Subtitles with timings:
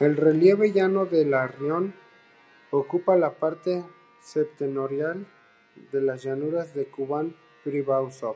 [0.00, 1.94] El relieve llano del raión
[2.72, 3.84] ocupa la parte
[4.20, 5.28] septentrional
[5.92, 8.34] de las llanuras de Kubán-Priazov.